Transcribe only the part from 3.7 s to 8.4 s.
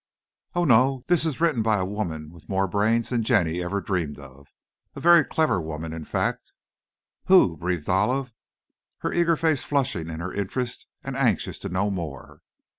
dreamed of. A very clever woman in fact." "Who?" breathed Olive,